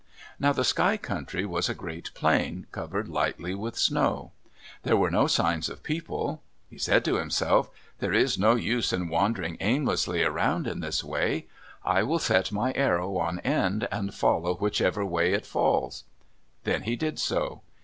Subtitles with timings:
[0.39, 4.31] Now the Sky Country was a great plain, covered lightly with snow.
[4.81, 6.41] There were no signs of people.
[6.67, 11.45] He said to himself, "There is no use in wandering aimlessly around in this way.
[11.85, 16.03] I will set my arrow on end, and follow whichever way it falls."
[16.63, 17.61] Then he did so.